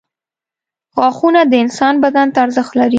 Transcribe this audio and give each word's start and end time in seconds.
•غاښونه 0.97 1.41
د 1.47 1.53
انسان 1.63 1.93
بدن 2.03 2.27
ته 2.33 2.37
ارزښت 2.45 2.71
لري. 2.79 2.89